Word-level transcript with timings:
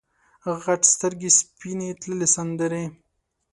غټ 0.63 0.81
سترګې 0.93 1.29
سپینې 1.39 1.89
تللې 2.01 2.27
سندرې 2.35 2.83